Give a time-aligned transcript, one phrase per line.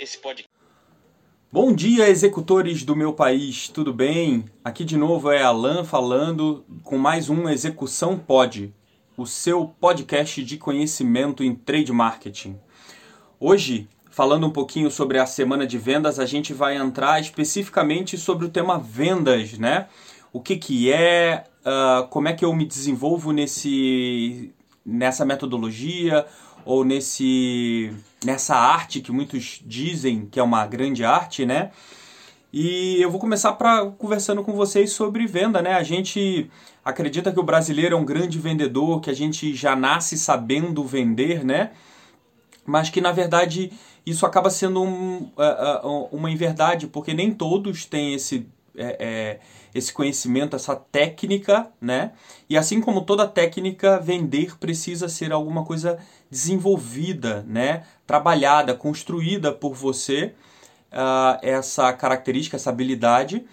[0.00, 0.50] esse podcast.
[1.52, 4.46] Bom dia, executores do meu país, tudo bem?
[4.64, 8.72] Aqui de novo é Alan falando com mais um Execução Pod,
[9.14, 12.58] o seu podcast de conhecimento em trade marketing.
[13.38, 18.46] Hoje, falando um pouquinho sobre a semana de vendas, a gente vai entrar especificamente sobre
[18.46, 19.86] o tema vendas, né?
[20.32, 24.54] O que, que é, uh, como é que eu me desenvolvo nesse,
[24.86, 26.24] nessa metodologia
[26.64, 27.92] ou nesse
[28.24, 31.70] nessa arte que muitos dizem que é uma grande arte, né?
[32.52, 35.74] E eu vou começar pra, conversando com vocês sobre venda, né?
[35.74, 36.50] A gente
[36.84, 41.44] acredita que o brasileiro é um grande vendedor, que a gente já nasce sabendo vender,
[41.44, 41.70] né?
[42.66, 43.72] Mas que na verdade
[44.04, 49.40] isso acaba sendo um, uh, uh, uma inverdade, porque nem todos têm esse, é, é,
[49.74, 52.12] esse conhecimento, essa técnica, né?
[52.48, 55.98] E assim como toda técnica, vender precisa ser alguma coisa
[56.30, 57.84] desenvolvida, né?
[58.06, 60.34] Trabalhada, construída por você,
[60.92, 63.44] uh, essa característica, essa habilidade.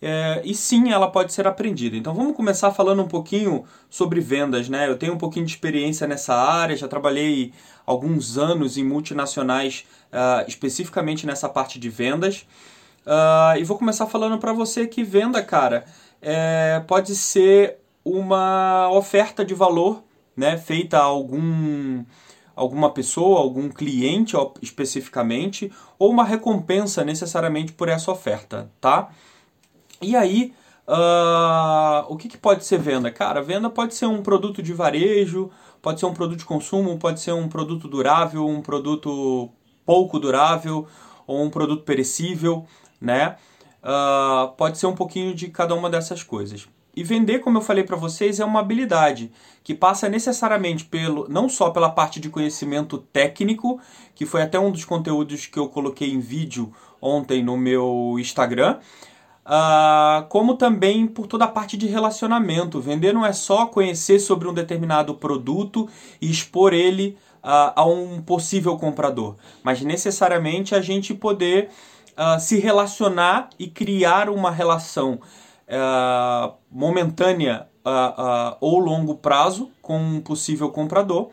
[0.00, 1.96] É, e sim, ela pode ser aprendida.
[1.96, 4.88] Então vamos começar falando um pouquinho sobre vendas, né?
[4.88, 7.52] Eu tenho um pouquinho de experiência nessa área, já trabalhei
[7.86, 12.46] alguns anos em multinacionais, uh, especificamente nessa parte de vendas.
[13.06, 15.84] Uh, e vou começar falando para você que venda, cara,
[16.20, 20.02] é, pode ser uma oferta de valor
[20.36, 22.04] né, feita a algum
[22.54, 29.10] alguma pessoa, algum cliente especificamente, ou uma recompensa necessariamente por essa oferta, tá?
[30.00, 30.54] E aí,
[30.88, 33.10] uh, o que, que pode ser venda?
[33.10, 35.50] Cara, venda pode ser um produto de varejo,
[35.82, 39.50] pode ser um produto de consumo, pode ser um produto durável, um produto
[39.84, 40.86] pouco durável,
[41.26, 42.64] ou um produto perecível,
[43.00, 43.36] né?
[43.82, 46.68] Uh, pode ser um pouquinho de cada uma dessas coisas.
[46.96, 49.30] E vender, como eu falei para vocês, é uma habilidade
[49.62, 53.78] que passa necessariamente pelo não só pela parte de conhecimento técnico,
[54.14, 58.78] que foi até um dos conteúdos que eu coloquei em vídeo ontem no meu Instagram,
[59.44, 62.80] uh, como também por toda a parte de relacionamento.
[62.80, 65.86] Vender não é só conhecer sobre um determinado produto
[66.18, 71.68] e expor ele uh, a um possível comprador, mas necessariamente a gente poder
[72.16, 75.20] uh, se relacionar e criar uma relação
[75.68, 81.30] uh, momentânea uh, ou longo prazo com um possível comprador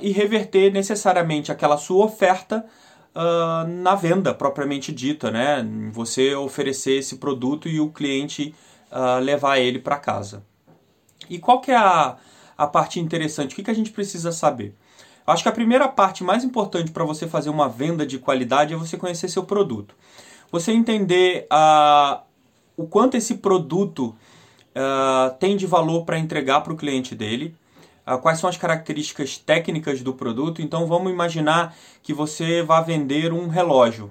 [0.00, 2.64] e reverter necessariamente aquela sua oferta
[3.66, 5.66] na venda propriamente dita, né?
[5.90, 8.54] Você oferecer esse produto e o cliente
[9.20, 10.44] levar ele para casa.
[11.28, 12.16] E qual que é a,
[12.56, 13.50] a parte interessante?
[13.52, 14.76] O que, que a gente precisa saber?
[15.28, 18.76] Acho que a primeira parte mais importante para você fazer uma venda de qualidade é
[18.76, 19.94] você conhecer seu produto.
[20.50, 22.22] Você entender a,
[22.74, 24.16] o quanto esse produto
[24.74, 27.54] uh, tem de valor para entregar para o cliente dele,
[28.06, 30.62] uh, quais são as características técnicas do produto.
[30.62, 34.10] Então vamos imaginar que você vai vender um relógio.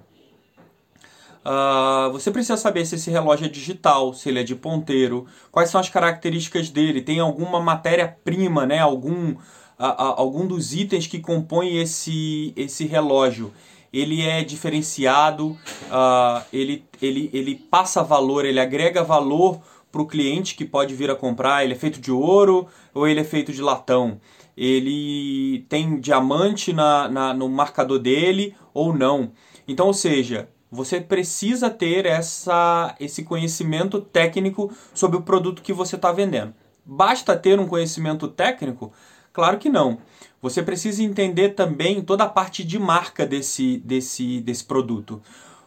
[1.43, 5.69] Uh, você precisa saber se esse relógio é digital, se ele é de ponteiro, quais
[5.69, 8.79] são as características dele, tem alguma matéria-prima, né?
[8.79, 9.35] algum,
[9.77, 13.53] algum dos itens que compõem esse, esse relógio
[13.91, 15.57] ele é diferenciado,
[15.89, 19.59] uh, ele, ele, ele passa valor, ele agrega valor
[19.91, 21.63] para o cliente que pode vir a comprar.
[21.63, 24.19] Ele é feito de ouro ou ele é feito de latão?
[24.55, 29.31] Ele tem diamante na, na, no marcador dele ou não?
[29.67, 35.95] Então, ou seja, você precisa ter essa, esse conhecimento técnico sobre o produto que você
[35.95, 36.53] está vendendo.
[36.85, 38.91] Basta ter um conhecimento técnico?
[39.37, 39.99] Claro que não.
[40.41, 45.21] Você precisa entender também toda a parte de marca desse, desse, desse produto.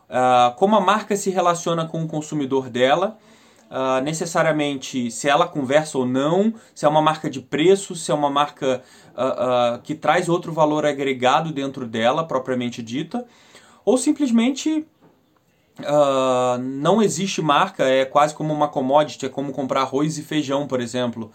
[0.09, 3.17] Uh, como a marca se relaciona com o consumidor dela,
[3.71, 8.15] uh, necessariamente se ela conversa ou não, se é uma marca de preço, se é
[8.15, 8.83] uma marca
[9.13, 13.25] uh, que traz outro valor agregado dentro dela, propriamente dita,
[13.85, 14.85] ou simplesmente
[16.61, 20.79] não existe marca, é quase como uma commodity, é como comprar arroz e feijão, por
[20.79, 21.33] exemplo,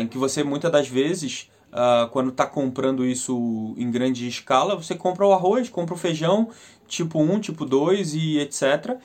[0.00, 4.94] em que você muitas das vezes Uh, quando está comprando isso em grande escala, você
[4.94, 6.48] compra o arroz, compra o feijão,
[6.86, 8.92] tipo 1, tipo 2 e etc.
[8.92, 8.98] Uh,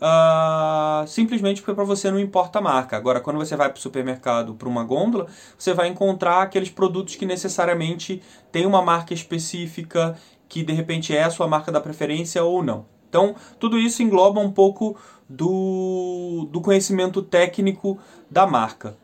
[0.00, 2.96] ah, simplesmente porque para você não importa a marca.
[2.96, 5.26] Agora, quando você vai para o supermercado, para uma gôndola,
[5.58, 8.22] você vai encontrar aqueles produtos que necessariamente
[8.52, 10.16] têm uma marca específica,
[10.48, 12.86] que de repente é a sua marca da preferência ou não.
[13.08, 14.96] Então, tudo isso engloba um pouco
[15.28, 17.98] do, do conhecimento técnico
[18.30, 18.96] da marca,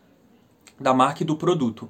[0.82, 1.88] da marca e do produto.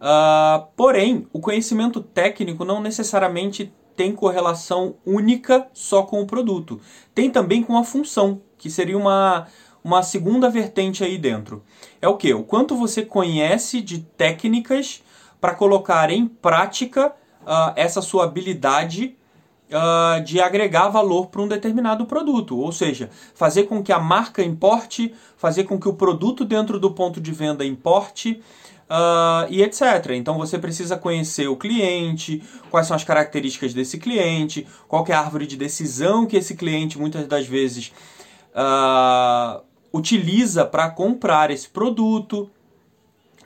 [0.00, 6.80] Uh, porém, o conhecimento técnico não necessariamente tem correlação única só com o produto.
[7.14, 9.46] Tem também com a função, que seria uma,
[9.84, 11.62] uma segunda vertente aí dentro.
[12.00, 12.32] É o que?
[12.34, 15.02] O quanto você conhece de técnicas
[15.40, 19.16] para colocar em prática uh, essa sua habilidade
[19.72, 24.42] uh, de agregar valor para um determinado produto, ou seja, fazer com que a marca
[24.42, 28.42] importe, fazer com que o produto dentro do ponto de venda importe.
[28.90, 30.10] Uh, e etc.
[30.10, 35.20] Então você precisa conhecer o cliente, quais são as características desse cliente, qual é a
[35.20, 37.90] árvore de decisão que esse cliente muitas das vezes
[38.54, 42.50] uh, utiliza para comprar esse produto.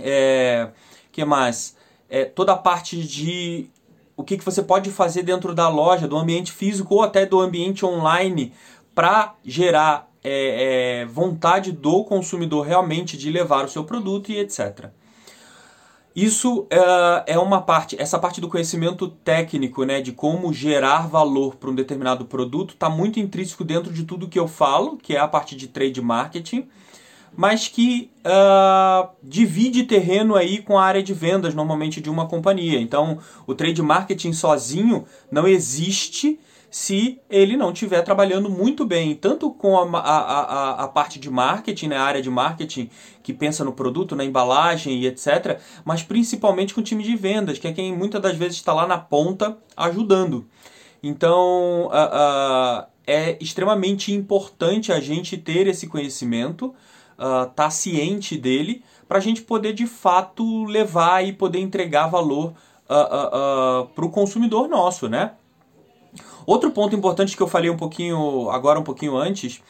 [0.01, 0.69] É,
[1.13, 1.77] que mais?
[2.11, 3.71] É, toda a parte de
[4.17, 7.39] o que, que você pode fazer dentro da loja, do ambiente físico ou até do
[7.41, 8.53] ambiente online
[8.95, 14.87] para gerar é, é, vontade do consumidor realmente de levar o seu produto e etc.
[16.17, 21.57] Isso é, é uma parte, essa parte do conhecimento técnico, né, de como gerar valor
[21.57, 25.21] para um determinado produto, está muito intrínseco dentro de tudo que eu falo, que é
[25.21, 26.67] a parte de trade marketing
[27.35, 32.81] mas que uh, divide terreno aí com a área de vendas normalmente de uma companhia.
[32.81, 36.39] Então, o trade marketing sozinho não existe
[36.71, 41.31] se ele não estiver trabalhando muito bem, tanto com a, a, a, a, parte de
[41.31, 42.91] marketing, né, a área de marketing
[43.23, 47.59] que pensa no produto, na embalagem e etc., mas principalmente com o time de vendas,
[47.59, 50.47] que é quem muitas das vezes está lá na ponta ajudando.
[51.03, 56.75] Então, uh, uh, é extremamente importante a gente ter esse conhecimento
[57.19, 62.55] uh, tá ciente dele para a gente poder de fato levar e poder entregar valor
[62.89, 65.33] uh, uh, para o consumidor nosso, né?
[66.47, 69.61] Outro ponto importante que eu falei um pouquinho agora um pouquinho antes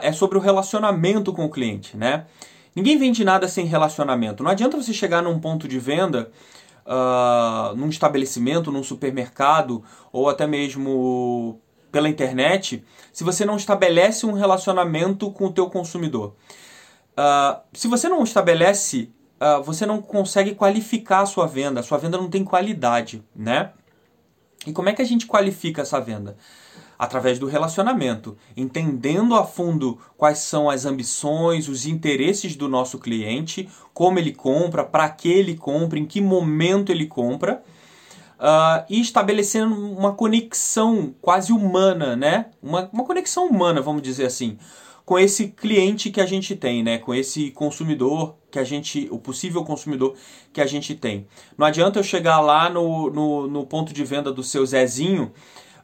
[0.00, 2.26] é sobre o relacionamento com o cliente, né?
[2.76, 4.42] Ninguém vende nada sem relacionamento.
[4.42, 6.30] Não adianta você chegar num ponto de venda,
[7.76, 9.82] num estabelecimento, num supermercado
[10.12, 11.60] ou até mesmo
[11.94, 16.34] pela internet, se você não estabelece um relacionamento com o teu consumidor.
[17.14, 21.80] Uh, se você não estabelece, uh, você não consegue qualificar a sua venda.
[21.80, 23.70] A sua venda não tem qualidade, né?
[24.66, 26.36] E como é que a gente qualifica essa venda?
[26.98, 33.68] Através do relacionamento, entendendo a fundo quais são as ambições, os interesses do nosso cliente,
[33.92, 37.62] como ele compra, para que ele compra, em que momento ele compra.
[38.38, 42.46] Uh, e estabelecendo uma conexão quase humana, né?
[42.62, 44.58] Uma, uma conexão humana, vamos dizer assim
[45.04, 46.98] com esse cliente que a gente tem, né?
[46.98, 50.14] Com esse consumidor que a gente, o possível consumidor
[50.52, 51.26] que a gente tem.
[51.58, 55.32] Não adianta eu chegar lá no, no, no ponto de venda do seu Zezinho uh,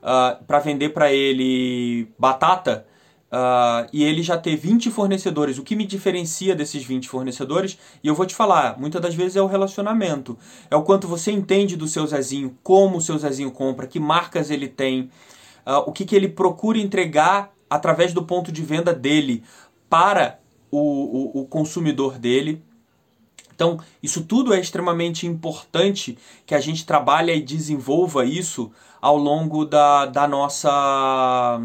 [0.03, 2.87] ah, para vender para ele batata
[3.31, 5.59] uh, e ele já ter 20 fornecedores.
[5.59, 7.79] O que me diferencia desses 20 fornecedores?
[8.03, 10.39] E eu vou te falar, muitas das vezes é o relacionamento.
[10.71, 14.51] É o quanto você entende do seu Zezinho, como o seu Zezinho compra, que marcas
[14.51, 15.11] ele tem,
[15.67, 19.43] uh, o que, que ele procura entregar através do ponto de venda dele
[19.89, 20.41] para
[20.71, 22.63] o, o, o consumidor dele.
[23.55, 29.65] Então, isso tudo é extremamente importante que a gente trabalhe e desenvolva isso ao longo
[29.65, 31.61] da, da nossa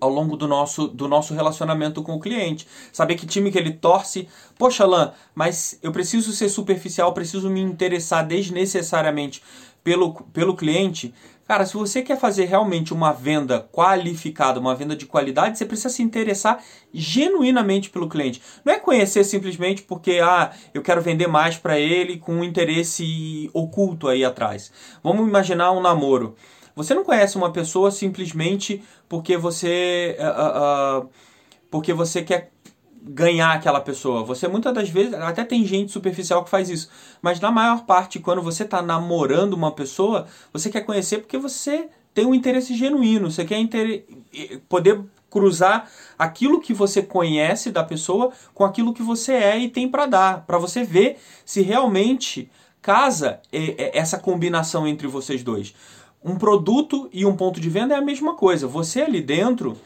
[0.00, 2.68] ao longo do nosso, do nosso relacionamento com o cliente.
[2.92, 4.28] Saber que time que ele torce.
[4.58, 9.42] Poxa, Lan, mas eu preciso ser superficial, preciso me interessar desnecessariamente
[9.82, 11.14] pelo, pelo cliente.
[11.46, 15.90] Cara, se você quer fazer realmente uma venda qualificada, uma venda de qualidade, você precisa
[15.90, 16.62] se interessar
[16.92, 18.40] genuinamente pelo cliente.
[18.64, 23.50] Não é conhecer simplesmente porque ah, eu quero vender mais para ele com um interesse
[23.52, 24.72] oculto aí atrás.
[25.02, 26.34] Vamos imaginar um namoro.
[26.74, 31.10] Você não conhece uma pessoa simplesmente porque você uh, uh,
[31.70, 32.50] porque você quer
[33.06, 34.24] ganhar aquela pessoa.
[34.24, 36.88] Você muitas das vezes, até tem gente superficial que faz isso,
[37.20, 41.88] mas na maior parte, quando você está namorando uma pessoa, você quer conhecer porque você
[42.14, 44.06] tem um interesse genuíno, você quer inter...
[44.68, 49.88] poder cruzar aquilo que você conhece da pessoa com aquilo que você é e tem
[49.88, 52.48] para dar, para você ver se realmente
[52.80, 53.40] casa
[53.92, 55.74] essa combinação entre vocês dois.
[56.24, 58.68] Um produto e um ponto de venda é a mesma coisa.
[58.68, 59.76] Você ali dentro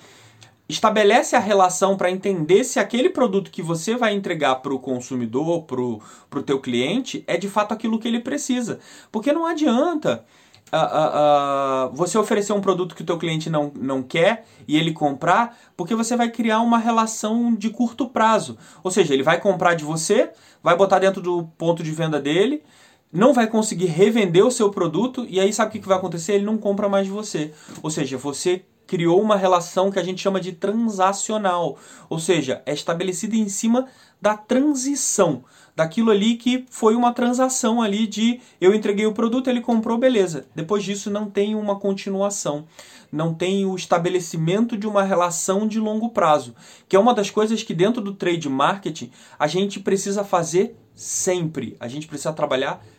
[0.69, 5.63] estabelece a relação para entender se aquele produto que você vai entregar para o consumidor,
[5.63, 8.79] para o teu cliente, é de fato aquilo que ele precisa.
[9.11, 10.25] Porque não adianta
[10.73, 14.77] uh, uh, uh, você oferecer um produto que o teu cliente não, não quer e
[14.77, 18.59] ele comprar, porque você vai criar uma relação de curto prazo.
[18.83, 20.31] Ou seja, ele vai comprar de você,
[20.63, 22.63] vai botar dentro do ponto de venda dele,
[23.11, 26.35] não vai conseguir revender o seu produto e aí sabe o que vai acontecer?
[26.35, 27.53] Ele não compra mais de você.
[27.83, 31.77] Ou seja, você criou uma relação que a gente chama de transacional,
[32.09, 33.87] ou seja, é estabelecida em cima
[34.21, 35.45] da transição,
[35.77, 40.47] daquilo ali que foi uma transação ali de eu entreguei o produto, ele comprou, beleza.
[40.55, 42.67] Depois disso não tem uma continuação,
[43.13, 46.57] não tem o estabelecimento de uma relação de longo prazo,
[46.89, 51.77] que é uma das coisas que dentro do trade marketing a gente precisa fazer sempre.
[51.79, 52.98] A gente precisa trabalhar Sempre.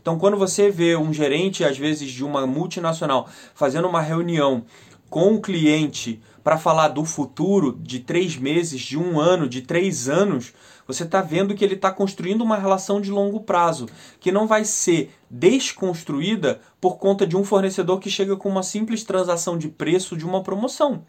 [0.00, 4.64] Então, quando você vê um gerente, às vezes, de uma multinacional, fazendo uma reunião
[5.08, 10.08] com o cliente para falar do futuro de três meses, de um ano, de três
[10.08, 10.52] anos,
[10.86, 13.86] você está vendo que ele está construindo uma relação de longo prazo,
[14.18, 19.04] que não vai ser desconstruída por conta de um fornecedor que chega com uma simples
[19.04, 21.04] transação de preço de uma promoção.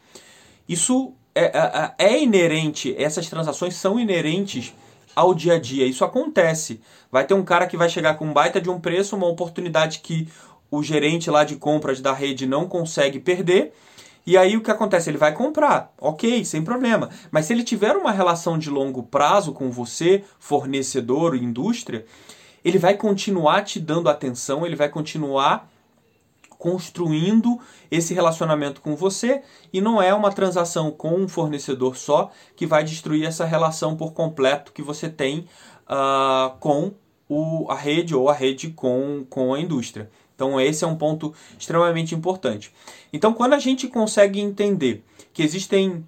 [0.67, 4.73] Isso é, é, é inerente, essas transações são inerentes
[5.15, 5.85] ao dia a dia.
[5.85, 6.81] Isso acontece.
[7.11, 9.99] Vai ter um cara que vai chegar com um baita de um preço, uma oportunidade
[9.99, 10.27] que
[10.69, 13.73] o gerente lá de compras da rede não consegue perder.
[14.25, 15.09] E aí o que acontece?
[15.09, 17.09] Ele vai comprar, ok, sem problema.
[17.29, 22.05] Mas se ele tiver uma relação de longo prazo com você, fornecedor, indústria,
[22.63, 25.69] ele vai continuar te dando atenção, ele vai continuar
[26.63, 27.59] construindo
[27.91, 29.41] esse relacionamento com você
[29.73, 34.13] e não é uma transação com um fornecedor só que vai destruir essa relação por
[34.13, 35.39] completo que você tem
[35.89, 36.93] uh, com
[37.27, 40.09] o, a rede ou a rede com, com a indústria.
[40.33, 42.73] Então, esse é um ponto extremamente importante.
[43.11, 45.03] Então, quando a gente consegue entender
[45.33, 46.05] que existem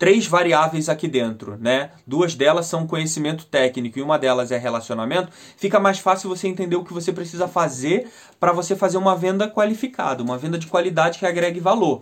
[0.00, 1.90] três variáveis aqui dentro, né?
[2.06, 5.30] Duas delas são conhecimento técnico e uma delas é relacionamento.
[5.58, 9.46] Fica mais fácil você entender o que você precisa fazer para você fazer uma venda
[9.46, 11.98] qualificada, uma venda de qualidade que agregue valor.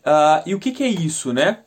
[0.00, 1.60] Uh, e o que, que é isso, né?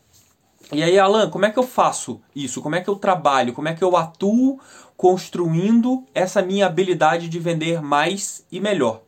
[0.71, 2.61] E aí, Alan, como é que eu faço isso?
[2.61, 3.51] Como é que eu trabalho?
[3.51, 4.59] Como é que eu atuo
[4.95, 9.01] construindo essa minha habilidade de vender mais e melhor?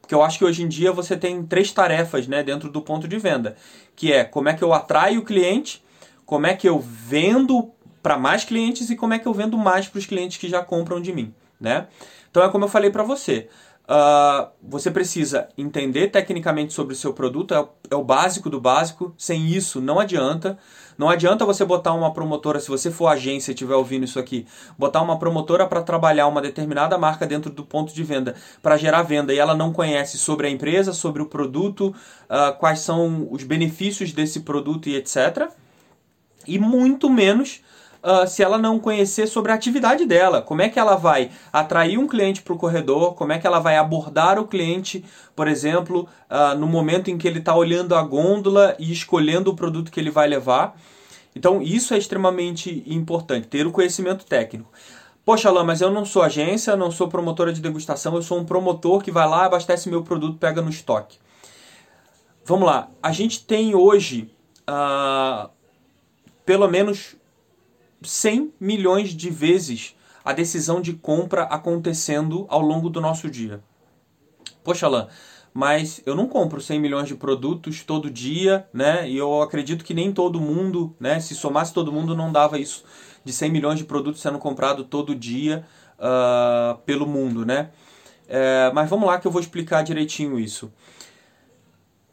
[0.00, 3.06] Porque eu acho que hoje em dia você tem três tarefas né, dentro do ponto
[3.06, 3.56] de venda,
[3.94, 5.86] que é como é que eu atraio o cliente,
[6.28, 7.70] como é que eu vendo
[8.02, 10.62] para mais clientes e como é que eu vendo mais para os clientes que já
[10.62, 11.86] compram de mim, né?
[12.30, 13.48] Então é como eu falei para você.
[13.84, 18.60] Uh, você precisa entender tecnicamente sobre o seu produto, é o, é o, básico do
[18.60, 19.14] básico.
[19.16, 20.58] Sem isso, não adianta.
[20.98, 24.46] Não adianta você botar uma promotora, se você for agência e estiver ouvindo isso aqui,
[24.76, 29.00] botar uma promotora para trabalhar uma determinada marca dentro do ponto de venda, para gerar
[29.00, 31.94] venda, e ela não conhece sobre a empresa, sobre o produto,
[32.28, 35.50] uh, quais são os benefícios desse produto e etc
[36.48, 37.60] e muito menos
[38.02, 40.42] uh, se ela não conhecer sobre a atividade dela.
[40.42, 43.58] Como é que ela vai atrair um cliente para o corredor, como é que ela
[43.58, 45.04] vai abordar o cliente,
[45.36, 49.56] por exemplo, uh, no momento em que ele está olhando a gôndola e escolhendo o
[49.56, 50.76] produto que ele vai levar.
[51.36, 54.70] Então, isso é extremamente importante, ter o conhecimento técnico.
[55.24, 58.44] Poxa, Alain, mas eu não sou agência, não sou promotora de degustação, eu sou um
[58.46, 61.18] promotor que vai lá, abastece meu produto, pega no estoque.
[62.46, 64.30] Vamos lá, a gente tem hoje
[64.66, 65.50] uh,
[66.48, 67.14] pelo menos
[68.00, 73.62] 100 milhões de vezes a decisão de compra acontecendo ao longo do nosso dia.
[74.64, 75.08] Poxa, Alain,
[75.52, 79.06] mas eu não compro 100 milhões de produtos todo dia, né?
[79.06, 81.20] E eu acredito que nem todo mundo, né?
[81.20, 82.82] Se somasse todo mundo, não dava isso
[83.22, 85.66] de 100 milhões de produtos sendo comprado todo dia
[85.98, 87.68] uh, pelo mundo, né?
[88.26, 90.72] É, mas vamos lá que eu vou explicar direitinho isso.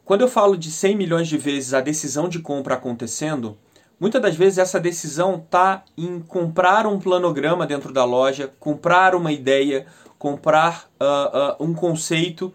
[0.04, 3.56] Quando eu falo de 100 milhões de vezes a decisão de compra acontecendo,
[3.98, 9.32] Muitas das vezes essa decisão está em comprar um planograma dentro da loja, comprar uma
[9.32, 9.86] ideia,
[10.18, 12.52] comprar uh, uh, um conceito.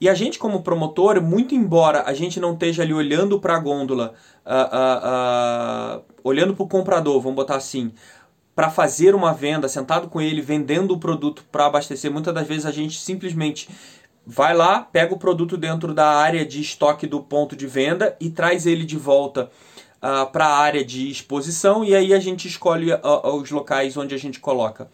[0.00, 3.60] E a gente, como promotor, muito embora a gente não esteja ali olhando para a
[3.60, 7.92] gôndola, uh, olhando para o comprador, vamos botar assim,
[8.52, 12.66] para fazer uma venda, sentado com ele, vendendo o produto para abastecer, muitas das vezes
[12.66, 13.68] a gente simplesmente
[14.26, 18.30] vai lá, pega o produto dentro da área de estoque do ponto de venda e
[18.30, 19.48] traz ele de volta
[20.02, 23.96] uh, ah, para a área de exposição e aí a gente escolhe uh, os locais
[23.96, 24.90] onde a gente coloca.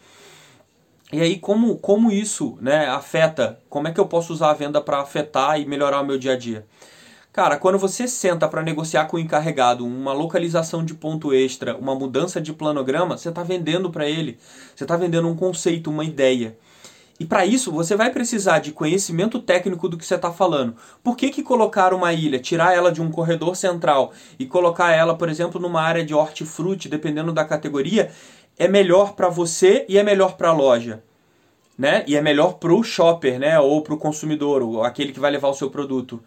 [1.10, 4.80] E aí como, como isso né, afeta, como é que eu posso usar a venda
[4.80, 6.66] para afetar e melhorar o meu dia a dia?
[7.32, 11.94] Cara, quando você senta para negociar com o encarregado uma localização de ponto extra, uma
[11.94, 14.38] mudança de planograma, você está vendendo para ele,
[14.74, 16.58] você está vendendo um conceito, uma ideia.
[17.20, 20.76] E para isso você vai precisar de conhecimento técnico do que você está falando.
[21.02, 25.16] Por que, que colocar uma ilha, tirar ela de um corredor central e colocar ela,
[25.16, 28.10] por exemplo, numa área de hortifruti, dependendo da categoria,
[28.56, 31.02] é melhor para você e é melhor para a loja?
[31.76, 32.04] Né?
[32.06, 33.58] E é melhor para o shopper, né?
[33.58, 36.22] ou para o consumidor, ou aquele que vai levar o seu produto.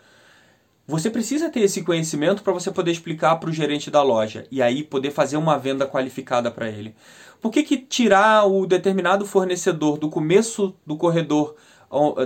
[0.87, 4.61] Você precisa ter esse conhecimento para você poder explicar para o gerente da loja e
[4.61, 6.95] aí poder fazer uma venda qualificada para ele.
[7.39, 11.55] Por que, que tirar o determinado fornecedor do começo do corredor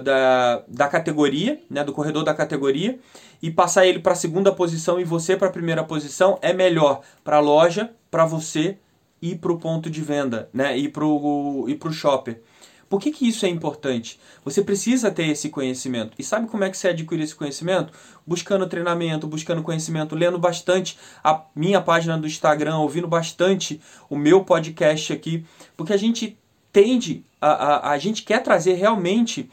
[0.04, 3.00] da, da categoria, né, do corredor da categoria,
[3.42, 7.02] e passar ele para a segunda posição e você para a primeira posição é melhor
[7.24, 8.78] para a loja, para você
[9.22, 12.42] e para o ponto de venda, né, e para o e shopper.
[12.90, 14.20] Por que, que isso é importante?
[14.44, 16.14] Você precisa ter esse conhecimento.
[16.20, 17.92] E sabe como é que você adquire esse conhecimento?
[18.26, 24.44] Buscando treinamento, buscando conhecimento, lendo bastante a minha página do Instagram, ouvindo bastante o meu
[24.44, 26.38] podcast aqui, porque a gente
[26.72, 29.50] tende, a, a, a gente quer trazer realmente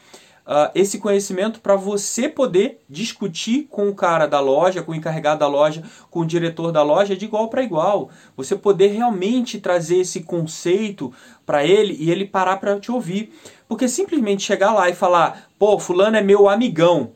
[0.47, 5.39] uh, esse conhecimento para você poder discutir com o cara da loja, com o encarregado
[5.39, 8.09] da loja, com o diretor da loja de igual para igual.
[8.35, 11.13] Você poder realmente trazer esse conceito
[11.45, 13.33] para ele e ele parar para te ouvir.
[13.67, 17.11] Porque simplesmente chegar lá e falar, pô, fulano é meu amigão.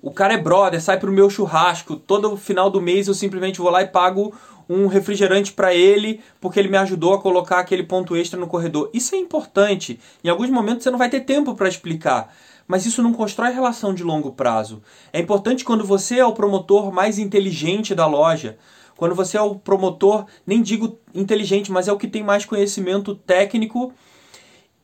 [0.00, 1.96] O cara é brother, sai pro meu churrasco.
[1.96, 4.32] Todo final do mês eu simplesmente vou lá e pago
[4.68, 8.90] um refrigerante para ele porque ele me ajudou a colocar aquele ponto extra no corredor.
[8.92, 9.98] Isso é importante.
[10.22, 12.34] Em alguns momentos você não vai ter tempo para explicar,
[12.66, 14.82] mas isso não constrói relação de longo prazo.
[15.12, 18.58] É importante quando você é o promotor mais inteligente da loja,
[18.96, 23.14] quando você é o promotor, nem digo inteligente, mas é o que tem mais conhecimento
[23.14, 23.92] técnico,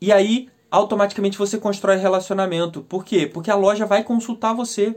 [0.01, 2.81] e aí automaticamente você constrói relacionamento.
[2.83, 3.27] Por quê?
[3.27, 4.97] Porque a loja vai consultar você.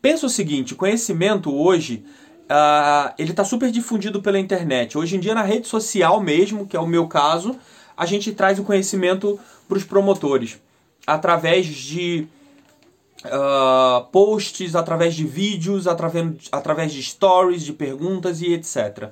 [0.00, 2.04] Pensa o seguinte: conhecimento hoje
[2.44, 4.96] uh, ele está super difundido pela internet.
[4.96, 7.56] Hoje em dia, na rede social mesmo, que é o meu caso,
[7.96, 10.60] a gente traz o conhecimento para os promotores
[11.06, 12.26] através de
[13.24, 19.10] uh, posts, através de vídeos, através, através de stories, de perguntas e etc.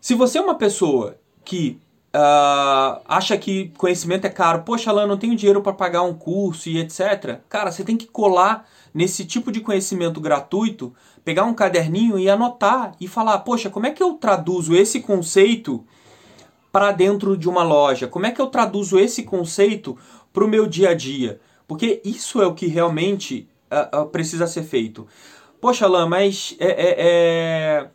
[0.00, 1.78] Se você é uma pessoa que
[2.14, 6.68] uh, acha que conhecimento é caro, poxa, Alan, não tenho dinheiro para pagar um curso
[6.68, 7.40] e etc.
[7.48, 10.92] Cara, você tem que colar nesse tipo de conhecimento gratuito
[11.24, 15.84] pegar um caderninho e anotar e falar, poxa, como é que eu traduzo esse conceito
[16.72, 18.08] para dentro de uma loja?
[18.08, 19.96] Como é que eu traduzo esse conceito
[20.32, 21.40] para o meu dia a dia?
[21.68, 25.06] Porque isso é o que realmente uh, uh, precisa ser feito.
[25.60, 27.90] Poxa, Alain, mas é, é, é...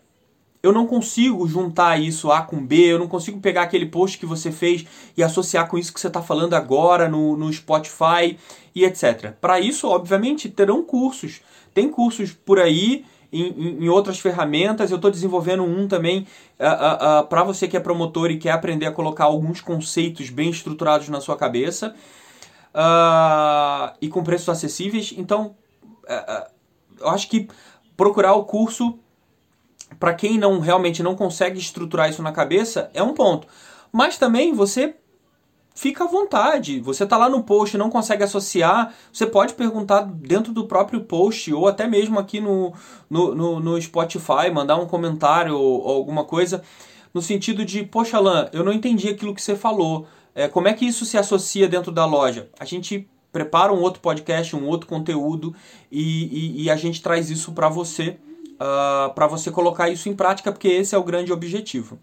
[0.66, 4.26] eu não consigo juntar isso A com B, eu não consigo pegar aquele post que
[4.26, 4.84] você fez
[5.16, 8.36] e associar com isso que você está falando agora no, no Spotify
[8.74, 9.34] e etc.
[9.40, 11.40] Para isso, obviamente, terão cursos.
[11.72, 14.90] Tem cursos por aí em, em outras ferramentas.
[14.90, 16.26] Eu estou desenvolvendo um também
[16.60, 20.32] uh, uh, uh, para você que é promotor e quer aprender a colocar alguns conceitos
[20.32, 21.94] bem estruturados na sua cabeça
[24.02, 25.14] e com preços acessíveis.
[25.16, 25.56] Então,
[27.00, 27.48] eu acho que
[27.96, 29.00] procurar o curso
[30.00, 33.48] para quem não realmente não consegue estruturar isso na cabeça é um ponto.
[33.92, 34.96] Mas também você
[35.76, 36.80] fica à vontade.
[36.80, 41.54] Você está lá no post, não consegue associar, você pode perguntar dentro do próprio post
[41.54, 42.74] ou até mesmo aqui no,
[43.10, 46.64] no, no, no Spotify, mandar um comentário ou, ou, alguma coisa
[47.14, 50.08] no sentido de, poxa, Alan, eu não entendi aquilo que você falou.
[50.34, 52.50] É, como é que isso se associa dentro da loja?
[52.60, 55.54] A gente prepara um outro podcast, um outro conteúdo
[55.92, 58.18] e, e, e a gente traz isso para você,
[58.56, 58.64] uh,
[59.08, 62.00] ah, para você colocar isso em prática, porque esse é o grande objetivo.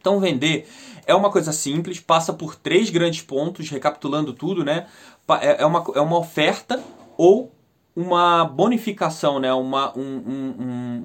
[0.00, 0.68] Então, vender
[1.06, 4.86] é uma coisa simples, passa por três grandes pontos, recapitulando tudo, né?
[5.40, 6.82] É, é uma, é uma oferta
[7.16, 7.52] ou
[7.94, 9.52] uma bonificação, né?
[9.52, 11.02] Uma, um, um, um,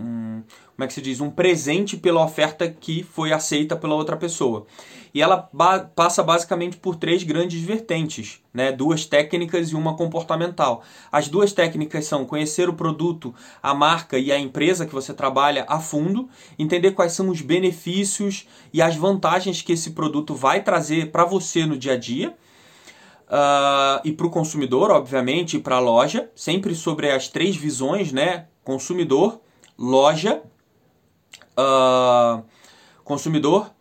[0.82, 1.22] como é que se diz?
[1.22, 4.66] Um presente pela oferta que foi aceita pela outra pessoa.
[5.14, 8.72] E ela ba passa basicamente por três grandes vertentes, né?
[8.72, 10.82] duas técnicas e uma comportamental.
[11.12, 15.66] As duas técnicas são conhecer o produto, a marca e a empresa que você trabalha
[15.70, 21.12] a fundo, entender quais são os benefícios e as vantagens que esse produto vai trazer
[21.12, 22.32] para você no dia a dia.
[23.28, 28.12] Uh, e para o consumidor, obviamente, e para a loja, sempre sobre as três visões,
[28.12, 28.48] né?
[28.64, 29.40] Consumidor,
[29.78, 30.42] loja,
[31.58, 32.44] uh,
[33.04, 33.72] consumidor,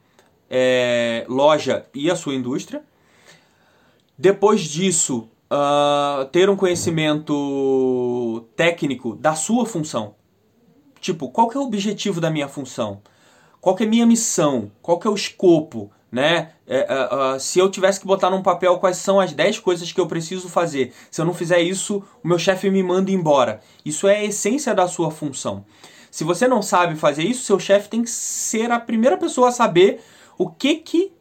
[0.48, 2.82] é, loja e a sua indústria.
[4.18, 10.14] Depois disso, uh, ter um conhecimento técnico da sua função.
[11.00, 13.00] Tipo, qual é o objetivo da minha função?
[13.60, 14.70] Qual é a minha missão?
[14.82, 15.90] Qual é o escopo?
[16.12, 16.50] Né?
[16.66, 20.00] Uh, uh, se eu tivesse que botar num papel quais são as 10 coisas que
[20.00, 23.60] eu preciso fazer, se eu não fizer isso, o meu chefe me manda embora.
[23.84, 25.64] Isso é a essência da sua função.
[26.10, 29.52] Se você não sabe fazer isso, seu chefe tem que ser a primeira pessoa a
[29.52, 30.00] saber
[30.36, 31.12] o que, que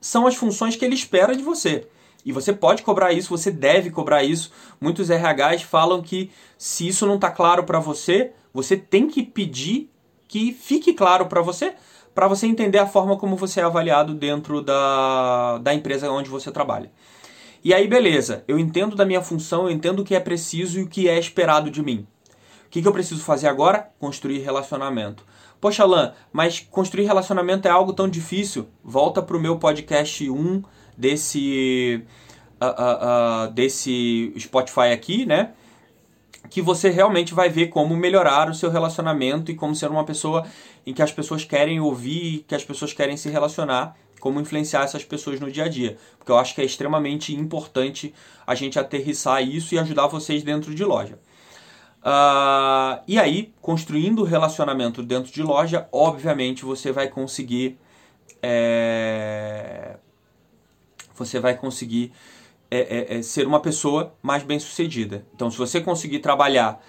[0.00, 1.86] são as funções que ele espera de você.
[2.24, 4.50] E você pode cobrar isso, você deve cobrar isso.
[4.80, 9.90] Muitos RHs falam que se isso não está claro para você, você tem que pedir
[10.26, 11.74] que fique claro para você,
[12.14, 16.50] para você entender a forma como você é avaliado dentro da, da empresa onde você
[16.50, 16.90] trabalha.
[17.62, 20.82] E aí, beleza, eu entendo da minha função, eu entendo o que é preciso e
[20.82, 22.06] o que é esperado de mim.
[22.74, 23.88] Que, que eu preciso fazer agora?
[24.00, 25.24] Construir relacionamento.
[25.60, 28.66] Poxa, Alan, mas construir relacionamento é algo tão difícil.
[28.82, 30.60] Volta para o meu podcast 1
[30.98, 32.02] desse,
[32.60, 35.52] uh, uh, uh, desse Spotify aqui, né?
[36.50, 40.44] Que você realmente vai ver como melhorar o seu relacionamento e como ser uma pessoa
[40.84, 45.04] em que as pessoas querem ouvir, que as pessoas querem se relacionar, como influenciar essas
[45.04, 45.96] pessoas no dia a dia.
[46.18, 48.12] Porque eu acho que é extremamente importante
[48.44, 51.20] a gente aterrissar isso e ajudar vocês dentro de loja.
[52.04, 57.78] Uh, e aí, construindo relacionamento dentro de loja, obviamente você vai conseguir
[58.42, 59.96] é,
[61.14, 62.12] você vai conseguir
[62.70, 65.24] é, é, ser uma pessoa mais bem sucedida.
[65.34, 66.84] Então, se você conseguir trabalhar,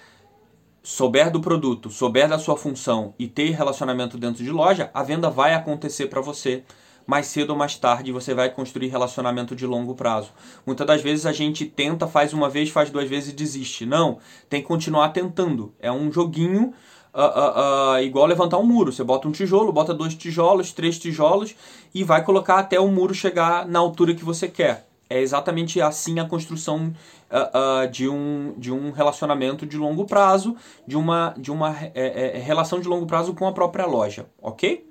[0.82, 5.30] souber do produto, souber da sua função e ter relacionamento dentro de loja, a venda
[5.30, 6.62] vai acontecer para você
[7.06, 10.30] mais cedo ou mais tarde você vai construir relacionamento de longo prazo.
[10.66, 13.86] Muitas das vezes a gente tenta, faz uma vez, faz duas vezes e desiste.
[13.86, 15.72] Não, tem que continuar tentando.
[15.78, 16.72] É um joguinho
[17.14, 18.92] uh, uh, uh, igual levantar um muro.
[18.92, 21.54] Você bota um tijolo, bota dois tijolos, três tijolos
[21.94, 24.86] e vai colocar até o muro chegar na altura que você quer.
[25.08, 26.92] É exatamente assim a construção
[27.30, 32.36] uh, uh, de, um, de um relacionamento de longo prazo, de uma, de uma é,
[32.36, 34.84] é, relação de longo prazo com a própria loja, ok?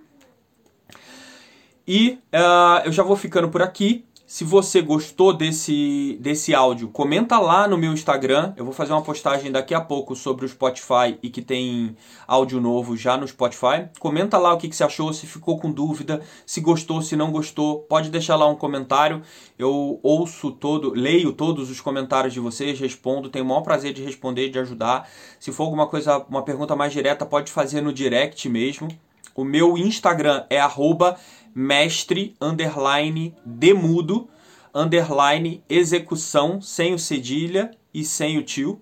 [1.88, 4.06] E uh, eu já vou ficando por aqui.
[4.28, 8.56] Se você gostou desse, desse áudio, comenta lá no meu Instagram.
[8.58, 11.96] Eu vou fazer uma postagem daqui a pouco sobre o Spotify e que tem
[12.28, 13.88] áudio novo já no Spotify.
[14.00, 17.32] Comenta lá o que, que você achou, se ficou com dúvida, se gostou, se não
[17.32, 17.82] gostou.
[17.82, 19.22] Pode deixar lá um comentário.
[19.60, 23.30] Eu ouço todo, leio todos os comentários de vocês, respondo.
[23.30, 25.08] Tenho o maior prazer de responder, de ajudar.
[25.40, 28.88] Se for alguma coisa, uma pergunta mais direta, pode fazer no direct mesmo.
[29.36, 31.18] O meu Instagram é arroba
[31.56, 34.28] mestre, underline, demudo,
[34.74, 38.82] underline, execução, sem o cedilha e sem o tio.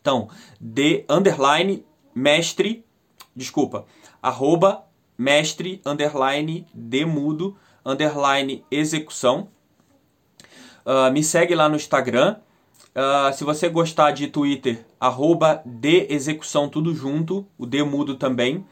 [0.00, 0.28] Então,
[0.60, 2.84] de, underline, mestre,
[3.34, 3.86] desculpa,
[4.20, 4.84] arroba,
[5.16, 9.48] mestre, underline, demudo, underline, execução.
[10.84, 12.36] Uh, me segue lá no Instagram.
[12.88, 18.66] Uh, se você gostar de Twitter, arroba de execução tudo junto, o demudo também,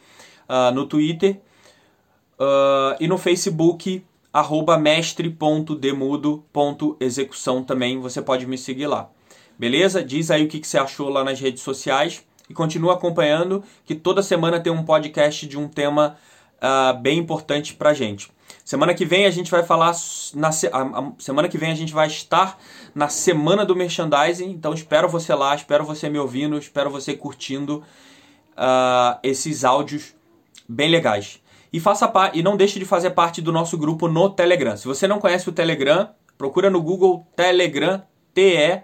[0.49, 1.41] uh, no Twitter.
[2.39, 9.09] Uh, e no Facebook, arroba mestre.demudo.execução também, você pode me seguir lá.
[9.59, 10.05] Beleza?
[10.05, 13.95] Diz aí o que, que você achou lá nas redes sociais e continua acompanhando que
[13.95, 16.17] toda semana tem um podcast de um tema
[16.57, 18.31] uh, bem importante pra gente.
[18.65, 19.93] Semana que vem a gente vai falar
[20.35, 22.59] na a, semana que vem a gente vai estar
[22.95, 27.85] na semana do merchandising, então espero você lá, espero você me ouvindo, espero você curtindo
[28.57, 30.15] uh, esses áudios
[30.69, 31.41] bem legais.
[31.77, 34.75] E, faça e não deixe de fazer parte do nosso grupo no Telegram.
[34.79, 36.09] Se você não conhece o Telegram,
[36.39, 38.83] procura no Google Telegram, T-E-L-E-G-R-A-M,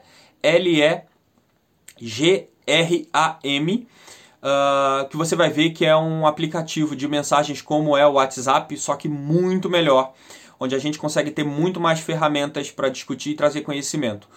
[4.43, 8.77] uh, que você vai ver que é um aplicativo de mensagens como é o WhatsApp,
[8.77, 10.13] só que muito melhor,
[10.61, 14.29] onde a gente consegue ter muito mais ferramentas para discutir e trazer conhecimento.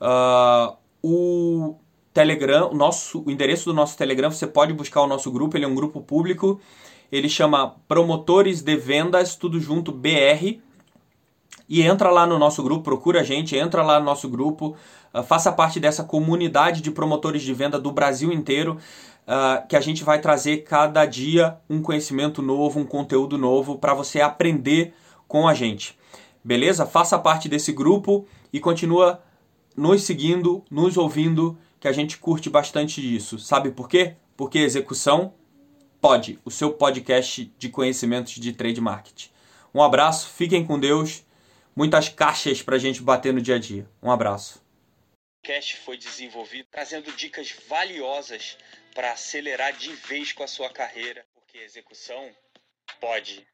[0.00, 1.74] Uh, o
[2.14, 5.64] Telegram, o, nosso, o endereço do nosso Telegram, você pode buscar o nosso grupo, ele
[5.64, 6.60] é um grupo público
[7.10, 10.60] ele chama Promotores de Vendas, tudo junto, BR.
[11.68, 14.76] E entra lá no nosso grupo, procura a gente, entra lá no nosso grupo,
[15.12, 18.78] uh, faça parte dessa comunidade de promotores de venda do Brasil inteiro,
[19.26, 23.94] uh, que a gente vai trazer cada dia um conhecimento novo, um conteúdo novo para
[23.94, 24.94] você aprender
[25.26, 25.98] com a gente.
[26.44, 26.86] Beleza?
[26.86, 29.20] Faça parte desse grupo e continua
[29.76, 33.38] nos seguindo, nos ouvindo, que a gente curte bastante disso.
[33.38, 34.14] Sabe por quê?
[34.36, 35.32] Porque execução
[36.06, 39.28] Pod, o seu podcast de conhecimentos de trade marketing.
[39.74, 41.24] Um abraço, fiquem com Deus.
[41.74, 43.90] Muitas caixas para a gente bater no dia a dia.
[44.00, 44.58] Um abraço.
[44.58, 48.56] O podcast foi desenvolvido trazendo dicas valiosas
[48.94, 52.30] para acelerar de vez com a sua carreira, porque execução
[53.00, 53.44] pode.